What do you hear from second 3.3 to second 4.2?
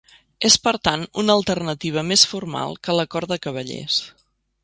de cavallers.